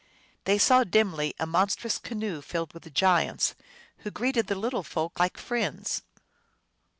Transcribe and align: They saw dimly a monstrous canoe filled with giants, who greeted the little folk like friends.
They 0.45 0.57
saw 0.57 0.83
dimly 0.83 1.35
a 1.39 1.45
monstrous 1.45 1.99
canoe 1.99 2.41
filled 2.41 2.73
with 2.73 2.91
giants, 2.91 3.53
who 3.99 4.09
greeted 4.09 4.47
the 4.47 4.55
little 4.55 4.81
folk 4.81 5.19
like 5.19 5.37
friends. 5.37 6.01